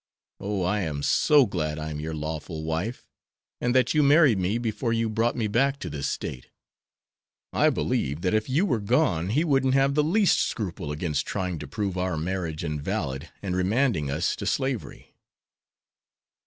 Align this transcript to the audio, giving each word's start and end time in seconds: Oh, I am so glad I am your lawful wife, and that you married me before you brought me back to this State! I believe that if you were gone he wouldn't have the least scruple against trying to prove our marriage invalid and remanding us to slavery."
Oh, 0.39 0.63
I 0.63 0.79
am 0.79 1.03
so 1.03 1.45
glad 1.45 1.77
I 1.77 1.91
am 1.91 1.99
your 1.99 2.15
lawful 2.15 2.63
wife, 2.63 3.05
and 3.61 3.75
that 3.75 3.93
you 3.93 4.01
married 4.01 4.39
me 4.39 4.57
before 4.57 4.91
you 4.91 5.07
brought 5.11 5.35
me 5.35 5.45
back 5.45 5.77
to 5.77 5.91
this 5.91 6.09
State! 6.09 6.49
I 7.53 7.69
believe 7.69 8.21
that 8.21 8.33
if 8.33 8.49
you 8.49 8.65
were 8.65 8.79
gone 8.79 9.29
he 9.29 9.43
wouldn't 9.43 9.75
have 9.75 9.93
the 9.93 10.03
least 10.03 10.39
scruple 10.41 10.91
against 10.91 11.27
trying 11.27 11.59
to 11.59 11.67
prove 11.67 11.99
our 11.99 12.17
marriage 12.17 12.63
invalid 12.63 13.29
and 13.43 13.55
remanding 13.55 14.09
us 14.09 14.35
to 14.37 14.47
slavery." 14.47 15.13